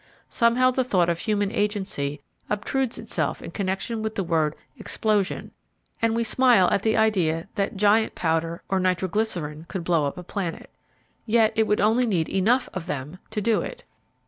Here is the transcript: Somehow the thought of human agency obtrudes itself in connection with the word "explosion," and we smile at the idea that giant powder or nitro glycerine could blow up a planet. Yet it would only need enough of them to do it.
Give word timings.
Somehow 0.29 0.71
the 0.71 0.83
thought 0.83 1.09
of 1.09 1.19
human 1.19 1.51
agency 1.51 2.21
obtrudes 2.49 2.97
itself 2.97 3.39
in 3.39 3.51
connection 3.51 4.01
with 4.01 4.15
the 4.15 4.23
word 4.23 4.55
"explosion," 4.79 5.51
and 6.01 6.15
we 6.15 6.23
smile 6.23 6.67
at 6.71 6.81
the 6.81 6.97
idea 6.97 7.47
that 7.53 7.77
giant 7.77 8.15
powder 8.15 8.63
or 8.67 8.79
nitro 8.79 9.07
glycerine 9.07 9.65
could 9.67 9.83
blow 9.83 10.07
up 10.07 10.17
a 10.17 10.23
planet. 10.23 10.71
Yet 11.27 11.53
it 11.55 11.67
would 11.67 11.79
only 11.81 12.07
need 12.07 12.29
enough 12.29 12.67
of 12.73 12.87
them 12.87 13.19
to 13.29 13.41
do 13.41 13.61
it. 13.61 13.83